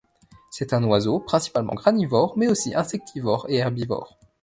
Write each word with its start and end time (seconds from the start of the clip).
C'est 0.49 0.73
un 0.73 0.83
oiseau 0.85 1.19
principalement 1.19 1.75
granivore, 1.75 2.33
mais 2.35 2.47
aussi 2.47 2.73
insectivore 2.73 3.45
et 3.49 3.57
herbivore. 3.57 4.17